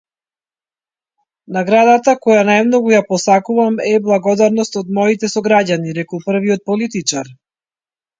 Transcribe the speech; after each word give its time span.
Наградата 1.57 2.15
која 2.23 2.45
најмногу 2.47 2.93
ја 2.93 3.01
посакувам 3.09 3.77
е 3.89 3.91
благодарноста 4.07 4.81
од 4.81 4.89
моите 4.99 5.29
сограѓани, 5.35 5.93
рекол 5.99 6.25
првиот 6.25 6.65
политичар. 6.71 7.31